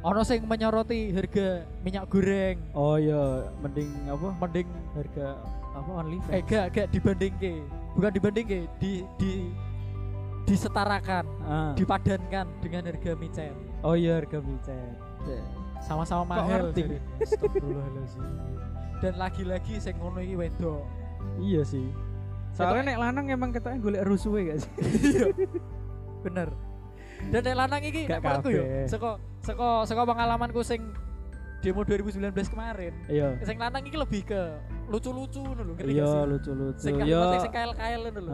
[0.00, 2.56] Ono sing menyoroti harga minyak goreng.
[2.72, 4.28] Oh iya, mending apa?
[4.38, 5.36] Mending Harga
[5.70, 6.32] apa OnlyFans?
[6.32, 7.52] eh gak gak dibandingke.
[7.92, 9.32] Bukan dibandingke, di di
[10.42, 11.72] disetarakan, Ah.
[11.74, 13.54] dipadankan dengan harga micet.
[13.82, 14.96] Oh iya harga micet.
[15.80, 16.48] Sama-sama Kok mahal.
[16.48, 16.80] ngerti?
[16.82, 16.98] jarine.
[17.20, 18.24] Astagfirullahaladzim.
[18.98, 20.82] Dan lagi-lagi sing ngono iki wedok.
[21.38, 21.86] Iya sih.
[22.50, 24.72] Soalnya nek lanang emang ketoknya golek rusuhe gak sih?
[26.24, 26.48] Bener.
[27.28, 29.10] Dan nek lanang iki Gak nek menurutku yo, saka
[29.44, 30.80] saka saka pengalamanku sing
[31.60, 32.92] demo 2019 kemarin.
[33.06, 33.36] Iya.
[33.44, 34.40] Sing lanang iki lebih ke
[34.88, 36.80] lucu-lucu ngono lho, ngerti Iya lucu-lucu.
[36.80, 37.36] Sing Iya.
[37.44, 38.32] sing kael-kael ngono lho.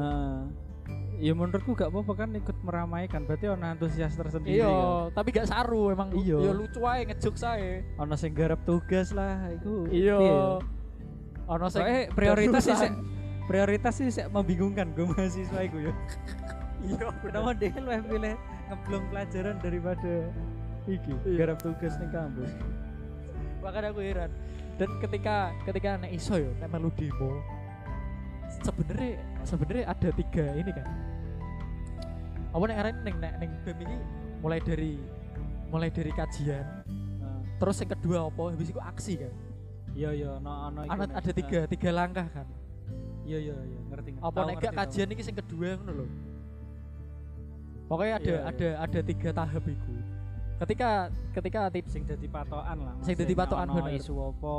[1.16, 3.24] Ya menurutku gak apa-apa kan ikut meramaikan.
[3.24, 4.60] Berarti ono antusias tersendiri.
[4.60, 5.16] Iya, kan.
[5.16, 6.38] tapi gak saru emang Iya.
[6.38, 7.82] ya lucu ae ngejok sae.
[7.98, 9.88] Ono sing garap tugas lah, iku.
[9.90, 10.16] Iya.
[10.20, 10.36] piye?
[11.50, 12.90] Ono sing prioritas sih
[13.46, 15.92] prioritas sih membingungkan gue mahasiswa iku ya.
[16.76, 18.34] Iya, Pertama dia lebih pilih
[18.68, 20.12] ngeblong pelajaran daripada
[20.86, 21.36] iki Iya.
[21.40, 22.52] garap tugas ning kampus.
[23.58, 24.30] makanya aku heran.
[24.76, 27.42] Dan ketika ketika nek iso yo nek melu demo
[28.62, 30.86] sebenarnya sebenarnya ada tiga ini kan.
[32.52, 33.96] Apa nek ngarani ning nek ning BEM ini
[34.38, 34.92] mulai dari
[35.66, 36.62] mulai dari kajian
[37.18, 39.34] Nah, terus yang kedua apa habis itu aksi kan?
[39.96, 42.46] Iya iya ono ono iku ada, tiga tiga langkah kan?
[43.26, 44.22] Iya iya iya ngerti ngerti.
[44.22, 46.06] apa nek kajian ini yang kedua ngono lho
[47.86, 48.42] pokoknya ada Iya, iya.
[48.44, 49.94] ada ada tiga tahap itu
[50.56, 50.90] ketika
[51.32, 53.92] ketika tips sing dadi patokan lah Sing dadi patokan, ono bener.
[53.94, 54.54] isu apa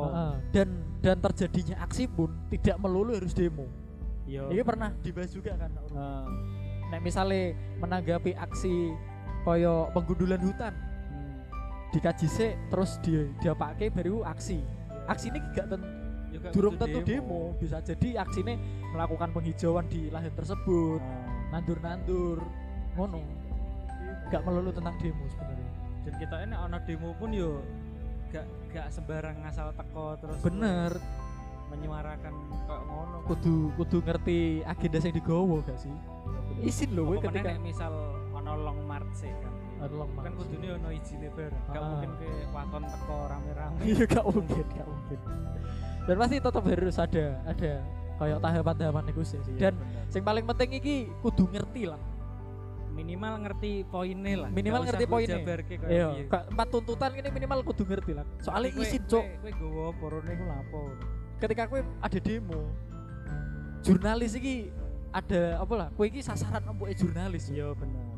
[0.51, 0.67] dan
[0.99, 3.65] dan terjadinya aksi pun tidak melulu harus demo
[4.23, 6.23] iya ini pernah dibahas juga kan Heeh.
[6.87, 8.93] nek misalnya menanggapi aksi
[9.41, 10.73] koyo penggundulan hutan
[11.07, 11.39] Hmm.
[11.89, 14.59] dikaji sih terus dia dia pakai baru aksi
[15.07, 15.81] aksi ini gak ten,
[16.27, 17.55] Ya durung tentu demo.
[17.55, 18.59] bisa jadi aksi ini
[18.91, 20.99] melakukan penghijauan di lahan tersebut
[21.47, 22.43] Nah, nandur-nandur
[22.97, 23.21] ngono.
[24.27, 25.69] Gak melulu tentang demo sebenarnya.
[26.03, 27.61] Dan kita ini ono demo pun yo
[28.27, 30.91] gak gak sembarang ngasal teko terus bener.
[31.67, 32.31] menyuarakan
[32.63, 33.17] kayak ngono.
[33.27, 35.91] Kudu kudu ngerti agenda yang digowo gak sih?
[36.63, 37.91] Izin loh Apa ketika misal
[38.31, 39.51] ono long march kan?
[39.91, 40.47] Long kan march.
[40.47, 41.87] kudune ono izine bareng gak Ah.
[41.91, 43.79] mungkin ke waton teko rame-rame.
[43.83, 45.19] Iya gak mungkin gak mungkin.
[46.07, 47.71] Dan pasti tetap harus ada ada
[48.17, 49.39] kayak tahapan-tahapan sih.
[49.43, 49.73] Iya, dan
[50.15, 51.99] yang paling penting iki kudu ngerti lah
[52.97, 54.49] minimal ngerti poinnya lah.
[54.49, 55.37] Minimal ngerti poinnya.
[55.85, 58.25] iya empat tuntutan ini minimal kudu ngerti lah.
[58.41, 60.81] Soalnya kowe- cok kowe gowo porone iku lapo
[61.37, 62.61] ketika kue ada demo
[63.85, 64.73] jurnalis iki
[65.13, 65.87] ada apa lah?
[65.93, 67.47] Kue iki sasaran empuk jurnalis.
[67.47, 68.17] Iya bener.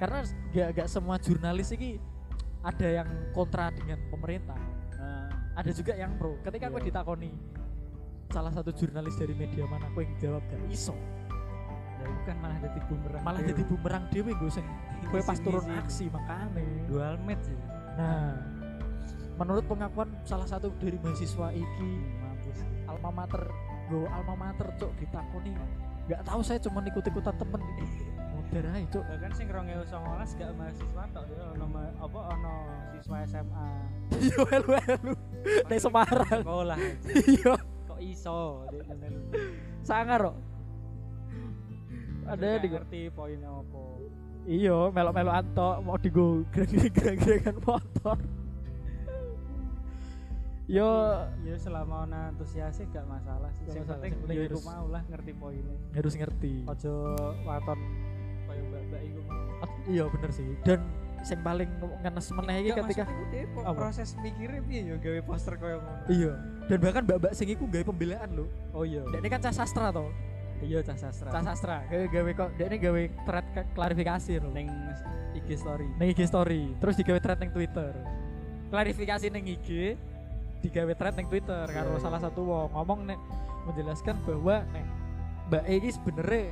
[0.00, 0.18] Karena
[0.52, 2.00] gak gak semua jurnalis iki
[2.64, 4.58] ada yang kontra dengan pemerintah.
[4.96, 5.28] Nah.
[5.56, 6.36] Ada juga yang pro.
[6.42, 6.88] Ketika kue Iya.
[6.90, 7.30] ditakoni
[8.26, 10.92] salah satu jurnalis dari media mana kue jawab gak iso
[11.96, 13.48] ya itu kan malah jadi bumerang malah dewe.
[13.50, 14.66] jadi bumerang dewe gue sing
[15.08, 15.76] kue pas turun sini.
[15.80, 16.46] aksi makanya
[16.86, 17.58] dual match ya.
[17.96, 18.32] Nah.
[19.36, 23.44] Menurut pengakuan salah satu dari mahasiswa iki mampus alma mater
[23.86, 25.52] gue alma mater cok ditakoni.
[26.08, 27.60] Nggak tahu saya cuma ikut ikutan temen
[28.32, 32.54] modern aja cok Lah kan sing 2019 gak mahasiswa tok ya ono ma- apa ono
[32.96, 33.68] siswa SMA
[34.16, 35.12] iya elu elu.
[35.68, 36.40] Dari Semarang.
[36.42, 36.78] sekolah
[37.36, 37.54] iya.
[37.86, 38.64] Kok iso
[39.84, 40.36] sangar kok
[42.26, 43.82] ada di ngerti poinnya apa
[44.46, 48.18] iya melo melo anto mau digo gereng gerengan motor
[50.66, 50.90] yo
[51.46, 55.76] ya selama ono antusiasnya gak masalah sih sing masalah, penting harus- mau lah ngerti poinnya
[55.94, 56.94] harus ngerti ojo
[57.46, 57.78] waton
[58.46, 59.20] kaya mbak-mbak iku
[59.86, 60.82] iya bener sih dan
[61.26, 61.70] yang paling
[62.06, 63.04] ngenes meneh iki ketika
[63.66, 63.74] Apa?
[63.74, 66.32] proses mikirnya piye ya gawe poster kaya ngono iya
[66.66, 70.10] dan bahkan mbak-mbak sing iku gawe pembelaan lho oh iya ini kan cah sastra toh
[70.62, 71.28] iya cah sastra.
[71.28, 71.76] Cah sastra.
[71.88, 74.68] Gawe kok dia ini gawe thread klarifikasi lho ning
[75.36, 75.88] IG story.
[76.00, 76.72] Ning IG story.
[76.80, 77.92] Terus digawe thread ning Twitter.
[78.72, 79.68] Klarifikasi ning IG
[80.64, 82.04] digawe thread ning Twitter karo Iya, iya.
[82.04, 82.68] salah satu wong.
[82.72, 83.20] Ngomong nek
[83.66, 84.86] menjelaskan bahwa nek
[85.46, 86.42] Mbak E ini sebenarnya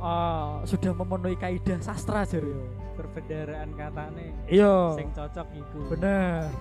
[0.00, 2.60] eh, sudah memenuhi kaidah sastra jadi Iya,
[3.00, 4.92] perbendaraan katane iya.
[4.98, 5.80] sing cocok iku.
[5.96, 6.52] Bener.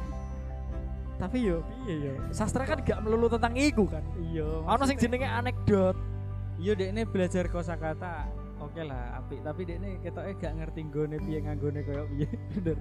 [1.19, 2.13] Tapi yo piye yo?
[2.32, 3.99] Sastra kan gak melulu tentang iku kan?
[4.32, 5.99] Iya ono sing jenenge anekdot
[6.60, 8.28] iya dek ini belajar kosakata.
[8.60, 9.39] Oke lah apik.
[9.41, 12.28] Tapi dek ini ketoknya gak ngerti nggone piye nganggone koyo piye.
[12.60, 12.78] Bener.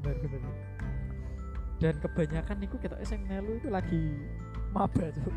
[0.00, 0.54] Bener bener.
[1.80, 4.16] Dan kebanyakan niku kita sing melu itu lagi
[4.72, 5.32] maba tuh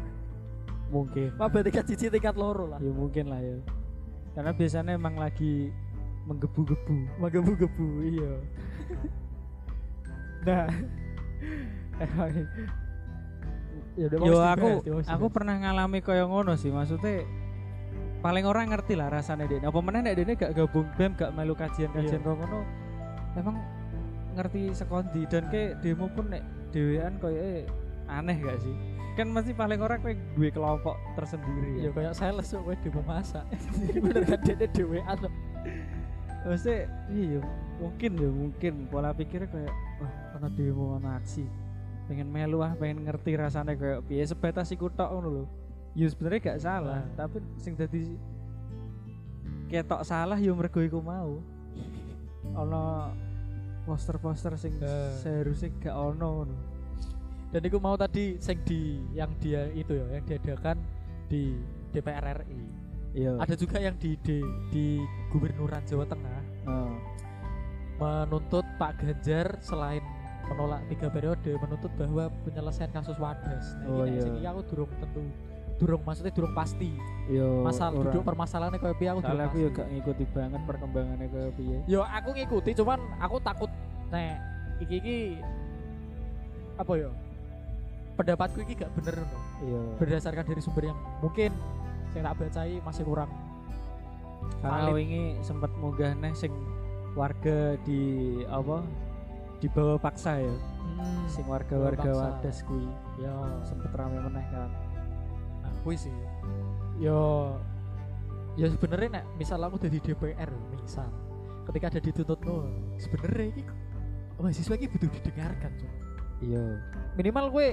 [0.91, 1.36] mungkin.
[1.36, 2.80] Maba tingkat cici tingkat loro lah.
[2.80, 3.60] Ya mungkin lah ya.
[4.34, 5.72] Karena biasanya emang lagi
[6.26, 7.19] menggebu-gebu.
[7.19, 8.34] Menggebu-gebu iya.
[10.43, 10.67] Nah.
[13.96, 14.69] Ya udah yo aku
[15.08, 16.67] aku pernah ngalami koyo ngono sih.
[16.67, 17.24] Maksudnya
[18.23, 21.51] paling orang ngerti lah rasanya dek apa meneh nek dene gak gabung bem gak melu
[21.59, 22.63] kajian-kajian kok ngono
[23.36, 23.59] emang
[24.33, 25.21] ngerti sekondi?
[25.29, 27.65] Dan ke demo pun nek dewean koyo
[28.09, 28.75] aneh gak sih?
[29.13, 31.86] Kan mesti paling orang kowe duwe kelompok tersendiri.
[31.86, 33.45] Ya ya kayak sales kok kowe demo masak.
[34.03, 35.33] Bener kan dene dhewean loh.
[36.43, 37.39] maksudnya iya
[37.79, 38.73] mungkin ya mungkin.
[38.89, 41.45] Pola pikirnya kayak wah ana demo ana aksi.
[42.09, 45.45] Pengen melu ah pengen ngerti rasanya kayak piye sebatas iku tok ngono lho
[45.93, 47.13] ya sebenarnya gak salah Ah.
[47.15, 48.17] tapi sing dadi
[49.67, 51.38] ketok salah ya mergo iku mau
[52.53, 53.10] ana
[53.84, 55.13] poster-poster sing Ah.
[55.15, 56.45] seharusnya gak ono
[57.49, 58.82] dan aku mau tadi sing di
[59.13, 60.77] yang dia itu ya yang diadakan
[61.27, 61.53] di
[61.89, 62.62] DPR RI
[63.13, 64.86] iya ada juga yang di di, di
[65.29, 66.93] gubernuran Jawa Tengah Heeh.
[67.95, 70.01] menuntut Pak Ganjar selain
[70.43, 74.23] menolak tiga periode menuntut bahwa penyelesaian kasus wadas nah, Oh, ini iya.
[74.23, 75.21] sing iki aku durung tentu
[75.84, 76.96] durung maksudnya durung pasti.
[77.28, 78.04] Iya masalah ora.
[78.08, 81.78] duduk permasalahannya kayak piye aku durung aku ya gak ngikuti banget perkembangannya kayak piye.
[81.91, 83.72] Yo aku ngikuti cuman aku takut
[84.15, 84.39] nek
[84.80, 85.17] iki iki
[86.80, 87.12] apa yo
[88.15, 89.38] pendapatku iki gak bener no.
[89.67, 89.82] iya.
[90.00, 91.52] Berdasarkan dari sumber yang mungkin
[92.15, 93.32] saya tak bacai masih kurang
[94.63, 96.52] karena wingi sempat munggah neh sing
[97.15, 98.84] warga di apa
[99.63, 100.56] dibawa paksa ya.
[100.84, 102.36] Hmm, sing warga-warga Dibawa paksa.
[102.43, 102.88] wadas kuwi.
[103.24, 104.69] Ya sempet rame meneh kan
[105.84, 106.13] kuwi sih.
[106.98, 107.54] Yo
[108.56, 111.10] ya sebenarnya nek misal aku jadi DPR misal
[111.65, 112.69] ketika ada dituntut no
[113.02, 113.63] sebenarnya ini
[114.38, 115.91] mahasiswa ini butuh didengarkan Cuk.
[116.43, 116.63] iya.
[117.15, 117.67] Minimal gue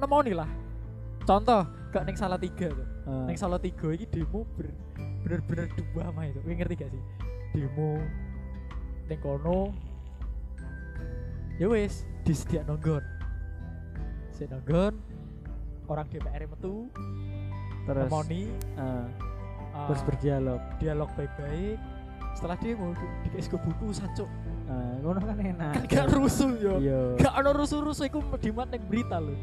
[0.00, 0.48] nemoni lah.
[1.26, 4.66] Contoh gak neng salah tiga tuh Eh, neng salah tiga ini demo ber,
[5.22, 7.02] bener-bener dua mah itu Kowe ngerti gak sih?
[7.54, 7.98] Demo
[9.06, 9.70] neng kono.
[11.56, 13.00] Ya wes disediak nonggon
[14.28, 14.92] si nonggon
[15.88, 16.90] orang DPR metu
[17.86, 19.06] terus nemoni eh,
[19.74, 20.60] uh, terus berdialog.
[20.82, 21.78] dialog baik-baik.
[22.36, 22.92] Setelah demo
[23.24, 24.28] dikasih ke buku sancuk.
[24.66, 25.72] Eh, ngono kan enak.
[25.72, 26.74] Kan gak rusuh yo.
[26.82, 27.16] Iya.
[27.22, 29.38] Gak ada rusuh-rusuh iku di mana berita loh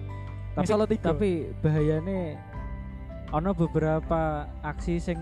[0.54, 1.10] tapi salah tiga.
[1.10, 2.38] tapi bahayane
[3.34, 5.18] ono beberapa aksi sing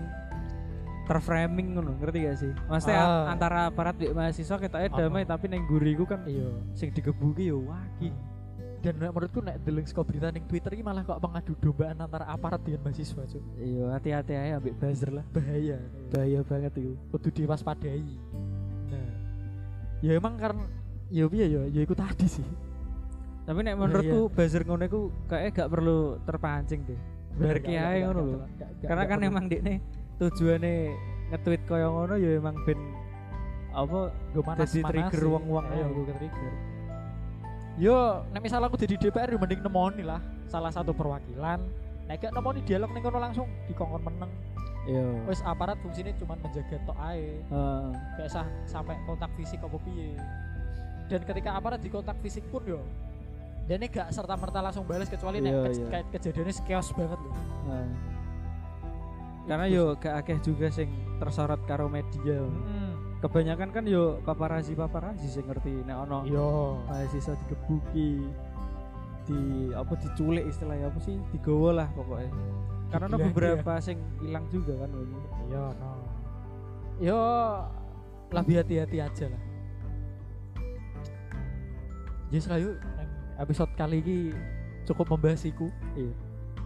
[1.08, 2.52] terframing ngono ngerti gak sih?
[2.68, 3.32] Maksudnya Ah.
[3.32, 5.32] antara aparat di mahasiswa kita damai Ono.
[5.32, 6.52] tapi neng guriku kan iya.
[6.76, 8.12] sing digebuki yo waki
[8.82, 12.58] dan menurutku nek deleng saka berita ning Twitter ini malah kok pengadu dombaan antara aparat
[12.66, 15.24] dengan mahasiswa cuy iya hati-hati aja ambil buzzer lah.
[15.30, 15.78] Bahaya.
[16.10, 16.92] Bahaya banget itu.
[17.14, 18.02] Kudu diwaspadai.
[18.90, 19.10] Nah
[20.02, 20.66] ya emang karena
[21.14, 22.46] ya piye ya ya iku tadi sih.
[23.46, 27.00] Tapi nek menurutku buzzer ngono iku kayaknya gak perlu terpancing deh.
[27.62, 28.38] Kiai gak- ngono lho.
[28.82, 29.78] karena kan emang dekne
[30.18, 30.74] tujuannya
[31.30, 32.82] nge-tweet koyo ngono ya emang ben
[33.72, 35.64] apa Gue Jadi trigger wong-wong.
[35.70, 35.94] Ayo ae.
[35.96, 36.52] gue trigger
[37.80, 40.20] yo nek misal aku jadi DPR yo mending nemoni lah.
[40.46, 41.60] Salah satu perwakilan.
[42.08, 44.32] Nek gak nemoni dialog ning kono langsung dikongkon meneng.
[44.82, 47.38] Iya wis aparat fungsinya cuma menjaga tok ae.
[47.38, 47.86] Heeh.
[48.18, 50.18] gak usah sampai kontak fisik apa piye.
[51.06, 52.82] Dan ketika aparat di kontak fisik pun yo
[53.62, 55.86] dan ini gak serta merta langsung balas kecuali nek ke- iya.
[55.86, 57.34] kayak kejadiannya chaos banget loh.
[57.70, 57.86] Nah.
[59.42, 60.90] Karena yo gak akeh juga sing
[61.22, 62.42] tersorot karo media.
[63.22, 66.48] Kebanyakan kan yo paparazi paparazi sing ngerti nek ono iya
[66.84, 68.26] mahasiswa digebuki
[69.22, 69.38] di
[69.70, 72.34] apa diculik istilahnya apa sih digowo lah pokoknya.
[72.90, 73.26] Karena Digila-gila.
[73.30, 75.18] beberapa sing hilang juga kan ini.
[75.46, 75.90] iya no
[76.98, 77.20] yo
[78.28, 79.42] lebih hati-hati aja lah
[82.32, 84.18] yuk neng episode kali ini
[84.82, 86.12] cukup membahas iku Iya.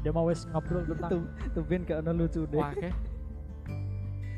[0.00, 2.54] dia mau wes ngobrol Tuh, tentang tuh ben gak ono lucu deh.
[2.54, 2.90] wah ke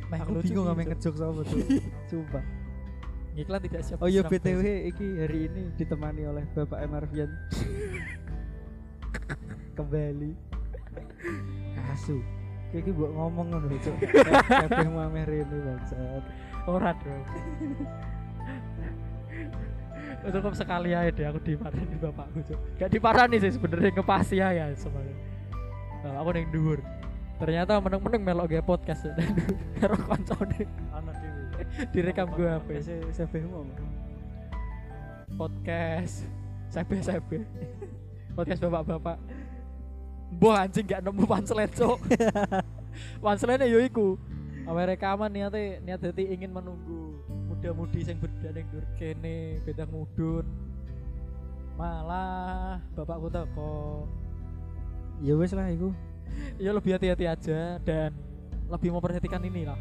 [0.09, 0.91] Meh Aku bingung ame Cuk.
[0.97, 1.61] ngejok sama tuh.
[2.09, 2.45] Sumpah.
[3.39, 7.31] Iklan tidak siap Oh iya BTW iki hari ini ditemani oleh Bapak Emarvian.
[9.79, 10.33] Kembali.
[11.77, 12.19] Kasu.
[12.75, 13.97] Kayak buat ngomong ngono cuk.
[14.67, 16.25] Kabeh mamer ini bangsat.
[16.69, 17.25] Ora dong.
[20.29, 22.59] Cukup sekali aja deh aku dimarahin bapakku cuk.
[22.77, 25.17] Gak diparani sih sebenarnya ngepasi ya sebenarnya.
[26.05, 26.81] Nah, aku yang dhuwur.
[27.39, 29.15] Ternyata meneng-meneng melok ge podcast ya.
[29.19, 29.31] dan
[29.79, 31.63] karo koncone Ana dhewe.
[31.95, 32.81] direkam gue apa ya?
[33.15, 33.63] Saya mau.
[35.39, 36.27] podcast
[36.69, 37.47] sebe sebe
[38.37, 39.17] podcast bapak-bapak
[40.35, 41.99] Boh anjing gak nemu punchline cok
[43.23, 44.19] Punchline yo iku
[44.69, 47.17] Awe rekaman niate niat dadi ingin menunggu
[47.49, 50.45] muda-mudi sing berdanding dur kene bedang mudun
[51.79, 54.05] malah bapakku teko
[55.19, 55.91] Ya wis lah iku.
[56.59, 58.11] Ya lebih hati-hati aja dan
[58.69, 59.79] lebih memperhatikan ini lah.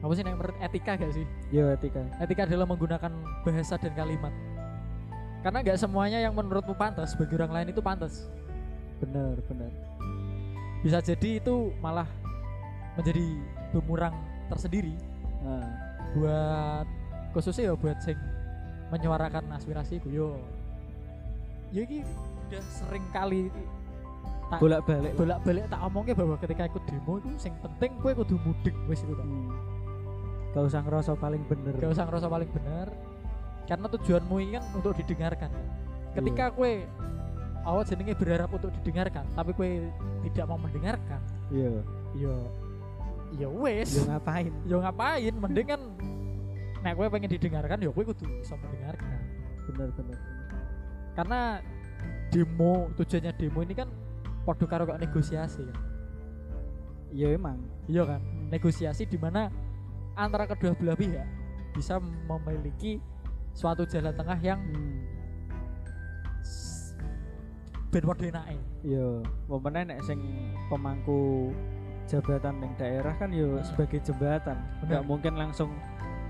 [0.00, 1.26] Apa sih yang menurut etika gak sih?
[1.52, 2.00] Ya etika.
[2.20, 3.12] etika adalah menggunakan
[3.44, 4.32] bahasa dan kalimat.
[5.40, 8.28] Karena nggak semuanya yang menurutmu pantas bagi orang lain itu pantas.
[9.00, 9.72] Bener, bener.
[10.80, 12.08] bisa jadi itu malah
[12.96, 13.36] menjadi
[13.68, 14.16] bumerang
[14.48, 14.96] tersendiri
[15.40, 15.64] Nah,
[16.16, 16.86] buat
[17.32, 18.18] khususnya ya buat sing
[18.92, 20.36] menyuarakan aspirasi yo.
[21.70, 22.02] Ya ini
[22.50, 23.48] udah sering kali
[24.58, 25.12] bolak-balik.
[25.14, 29.14] bolak-balik tak omongnya bahwa ketika ikut demo itu sing penting gue kudu mudik wes itu
[29.14, 29.54] kan Hmm.
[30.50, 31.74] Gak usah ngerasa paling bener.
[31.76, 32.90] gak usah ngerasa paling benar
[33.62, 35.50] karena tujuanmu ini kan untuk didengarkan
[36.10, 36.82] ketika kue
[37.62, 39.86] awal jenenge berharap untuk didengarkan tapi kue
[40.26, 41.86] tidak mau mendengarkan Iya.
[42.16, 42.34] yo
[43.30, 44.50] ya wes Ya ngapain?
[44.66, 45.80] yo ngapain mending kan
[46.80, 49.06] nek kue pengen didengarkan yo kue kudu bisa mendengarkan
[49.70, 50.18] Bener, bener.
[51.14, 51.40] karena
[52.28, 53.86] demo tujuannya demo ini kan
[54.50, 55.78] podo karo kok negosiasi kan
[57.10, 57.62] Ya emang.
[57.86, 58.18] iya kan
[58.50, 59.46] negosiasi di mana
[60.14, 61.22] antara kedua belah pihak
[61.70, 62.98] bisa memiliki
[63.50, 64.98] suatu jalan tengah yang Hmm.
[67.90, 68.58] ben padha enake.
[68.86, 69.06] Iya,
[69.50, 70.18] momennya nek sing
[70.70, 71.50] pemangku
[72.06, 74.54] jabatan yang daerah kan yo sebagai jembatan.
[74.86, 75.74] Nggak mungkin langsung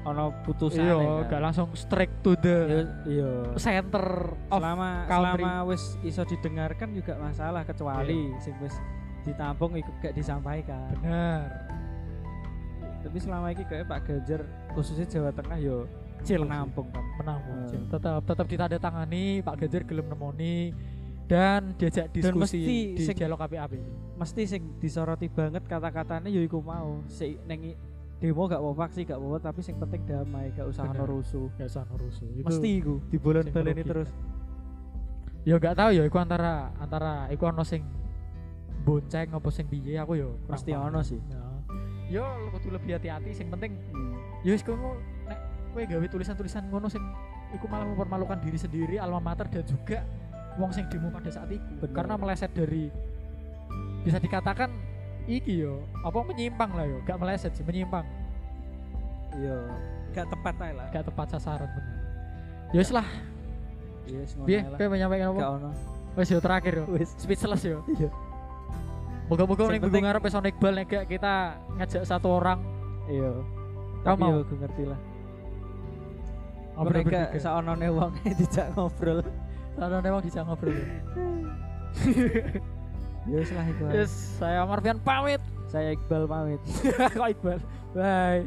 [0.03, 1.29] ono putusan Iya, kan.
[1.29, 3.31] gak langsung straight to the Iya, iya.
[3.55, 4.07] center
[4.49, 5.45] of Selama country.
[5.45, 8.41] selama wis iso didengarkan juga masalah kecuali Iya.
[8.41, 8.75] sing wis
[9.21, 10.89] ditampung ikut gak disampaikan.
[10.97, 11.45] bener.
[13.01, 15.89] Tapi selama ini kayak Pak Ganjar khususnya Jawa Tengah yo
[16.21, 17.89] chill menampung kan menampung Hmm.
[17.89, 20.69] tetap tetap ditandatangani Pak Ganjar gelem nemoni
[21.25, 22.61] dan diajak diskusi mesti
[22.93, 23.81] di sing- dialog api-api
[24.17, 27.73] mesti sing disoroti banget kata-katanya ya iku mau si nengi
[28.21, 31.73] demo gak mau faksi gak mau tapi sing penting damai gak usah ono rusuh gak
[31.73, 33.21] usah rusuh itu mesti iku sing
[33.57, 33.89] merugikan.
[33.89, 34.11] terus
[35.43, 37.81] ya gak tahu ya iku antara antara iku ono sing
[38.85, 41.21] bonceng apa sing piye aku kurang Mesti ono sih.
[41.33, 41.45] ya
[42.11, 44.17] yo kudu lebih hati-hati sing penting Hmm.
[44.45, 45.39] ya wis kono nek
[45.73, 47.01] kowe gawe tulisan-tulisan ngono sing
[47.57, 50.05] iku malah mempermalukan diri sendiri alma mater dan juga
[50.59, 51.95] wong sing demo pada saat itu Bener.
[51.95, 52.91] karena meleset dari
[54.03, 54.69] bisa dikatakan
[55.27, 58.05] iki yo apa menyimpang lah yo gak meleset sih menyimpang.
[59.37, 59.57] Iya.
[60.17, 60.87] Gak tepat ae lah.
[60.91, 61.95] Gak tepat sasaran bener.
[62.71, 63.07] Ya wis lah.
[64.07, 64.59] Iya piye?
[64.63, 64.79] ae lah.
[64.79, 65.41] Kowe menyampaikan apa?
[66.19, 66.85] Wis yo terakhir yo.
[67.19, 67.79] Speechless yo.
[67.91, 68.11] Iya.
[69.31, 71.35] Moga-moga penting- gunung ngarep Sound Iqbal nek gak kita
[71.79, 72.59] ngajak satu orang.
[73.07, 73.31] Iya.
[74.03, 74.31] Kamu mau?
[74.35, 75.01] yo gue ngerti lah.
[76.81, 79.21] Ngobrol mereka saonone wong dijak ngobrol.
[79.77, 80.77] Ada emang bisa ngobrol
[83.29, 84.01] wis lah iku ae.
[84.01, 85.41] yes saya Marvian pamit.
[85.69, 86.61] Saya Iqbal pamit.
[87.19, 87.61] Kok Iqbal?
[87.95, 88.47] Bye